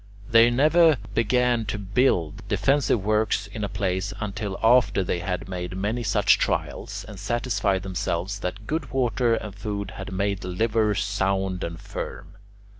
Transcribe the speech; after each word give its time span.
They 0.27 0.49
never 0.49 0.97
began 1.13 1.65
to 1.65 1.77
build 1.77 2.47
defensive 2.47 3.03
works 3.05 3.45
in 3.45 3.63
a 3.63 3.69
place 3.69 4.13
until 4.19 4.57
after 4.63 5.03
they 5.03 5.19
had 5.19 5.47
made 5.47 5.77
many 5.77 6.01
such 6.01 6.39
trials 6.39 7.05
and 7.07 7.19
satisfied 7.19 7.83
themselves 7.83 8.39
that 8.39 8.65
good 8.65 8.89
water 8.91 9.35
and 9.35 9.53
food 9.53 9.91
had 9.97 10.11
made 10.11 10.41
the 10.41 10.47
liver 10.47 10.95
sound 10.95 11.63
and 11.63 11.79
firm. 11.79 12.33